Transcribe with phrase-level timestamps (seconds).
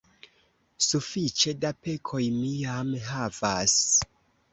[0.85, 3.77] sufiĉe da pekoj mi jam havas.